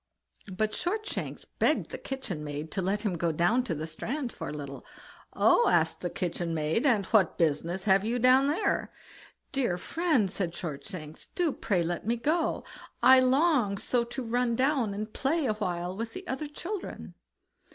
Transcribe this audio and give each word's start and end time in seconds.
But 0.51 0.73
Shortshanks 0.73 1.45
begged 1.45 1.91
the 1.91 1.99
kitchen 1.99 2.43
maid 2.43 2.71
to 2.71 2.81
let 2.81 3.03
him 3.03 3.19
go 3.19 3.31
down 3.31 3.63
to 3.65 3.75
the 3.75 3.85
strand 3.85 4.31
for 4.31 4.49
a 4.49 4.51
little. 4.51 4.83
"Oh!" 5.33 5.69
asked 5.69 6.01
the 6.01 6.09
kitchen 6.09 6.55
maid, 6.55 6.87
"and 6.87 7.05
what 7.05 7.37
business 7.37 7.83
have 7.83 8.03
you 8.03 8.17
down 8.17 8.47
there?" 8.47 8.91
"Dear 9.51 9.77
friend", 9.77 10.31
said 10.31 10.55
Shortshanks. 10.55 11.27
"do 11.35 11.51
pray 11.51 11.83
let 11.83 12.07
me 12.07 12.15
go. 12.15 12.63
I 13.03 13.19
long 13.19 13.77
so 13.77 14.03
to 14.05 14.23
run 14.23 14.55
down 14.55 14.95
and 14.95 15.13
play 15.13 15.45
a 15.45 15.53
while 15.53 15.95
with 15.95 16.13
the 16.13 16.25
other 16.25 16.47
children." 16.47 17.13